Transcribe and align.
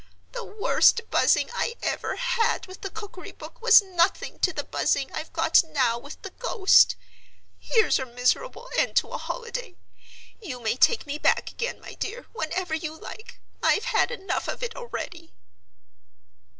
The 0.31 0.43
worst 0.43 0.99
Buzzing 1.11 1.51
I 1.53 1.75
ever 1.83 2.15
had 2.15 2.65
with 2.65 2.81
the 2.81 2.89
Cookery 2.89 3.31
book 3.33 3.61
was 3.61 3.83
nothing 3.83 4.39
to 4.39 4.51
the 4.51 4.63
Buzzing 4.63 5.11
I've 5.13 5.31
got 5.31 5.63
now 5.63 5.99
with 5.99 6.19
the 6.23 6.31
Ghost. 6.31 6.95
Here's 7.59 7.99
a 7.99 8.07
miserable 8.07 8.67
end 8.75 8.95
to 8.95 9.09
a 9.09 9.19
holiday! 9.19 9.75
You 10.41 10.59
may 10.59 10.75
take 10.75 11.05
me 11.05 11.19
back 11.19 11.51
again, 11.51 11.79
my 11.79 11.93
dear, 11.93 12.25
whenever 12.33 12.73
you 12.73 12.97
like—I've 12.99 13.85
had 13.85 14.09
enough 14.09 14.47
of 14.47 14.63
it 14.63 14.75
already!" 14.75 15.35